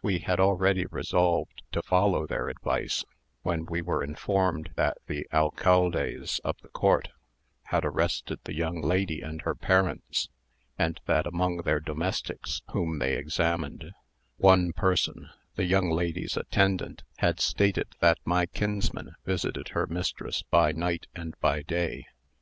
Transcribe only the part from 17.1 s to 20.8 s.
had stated that my kinsman visited her mistress by